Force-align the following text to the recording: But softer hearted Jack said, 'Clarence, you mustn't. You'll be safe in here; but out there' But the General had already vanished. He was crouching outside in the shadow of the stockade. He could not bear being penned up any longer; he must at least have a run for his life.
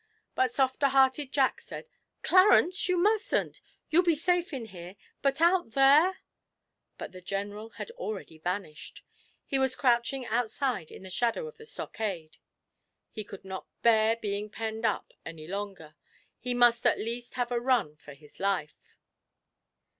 But 0.33 0.51
softer 0.51 0.87
hearted 0.87 1.31
Jack 1.31 1.61
said, 1.61 1.87
'Clarence, 2.23 2.89
you 2.89 2.97
mustn't. 2.97 3.61
You'll 3.91 4.01
be 4.01 4.15
safe 4.15 4.51
in 4.51 4.65
here; 4.65 4.95
but 5.21 5.39
out 5.41 5.73
there' 5.73 6.21
But 6.97 7.11
the 7.11 7.21
General 7.21 7.69
had 7.69 7.91
already 7.91 8.39
vanished. 8.39 9.03
He 9.45 9.59
was 9.59 9.75
crouching 9.75 10.25
outside 10.25 10.89
in 10.89 11.03
the 11.03 11.11
shadow 11.11 11.45
of 11.47 11.57
the 11.57 11.67
stockade. 11.67 12.37
He 13.11 13.23
could 13.23 13.45
not 13.45 13.67
bear 13.83 14.15
being 14.15 14.49
penned 14.49 14.85
up 14.87 15.13
any 15.23 15.45
longer; 15.47 15.93
he 16.39 16.55
must 16.55 16.83
at 16.87 16.97
least 16.97 17.35
have 17.35 17.51
a 17.51 17.61
run 17.61 17.95
for 17.95 18.15
his 18.15 18.39
life. 18.39 18.95